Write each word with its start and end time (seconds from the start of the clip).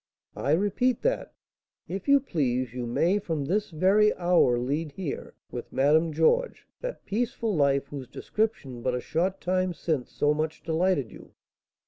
"I 0.35 0.53
repeat 0.53 1.03
that, 1.03 1.31
if 1.87 2.07
you 2.07 2.19
please, 2.19 2.73
you 2.73 2.87
may 2.87 3.19
from 3.19 3.45
this 3.45 3.69
very 3.69 4.11
hour 4.17 4.57
lead 4.57 4.93
here, 4.93 5.35
with 5.51 5.71
Madame 5.71 6.11
Georges, 6.11 6.57
that 6.79 7.05
peaceful 7.05 7.55
life 7.55 7.85
whose 7.85 8.07
description 8.07 8.81
but 8.81 8.95
a 8.95 8.99
short 8.99 9.39
time 9.39 9.75
since 9.75 10.09
so 10.11 10.33
much 10.33 10.63
delighted 10.63 11.11
you. 11.11 11.35